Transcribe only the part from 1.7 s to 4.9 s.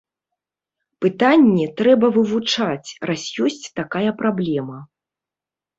трэба вывучаць, раз ёсць такая праблема.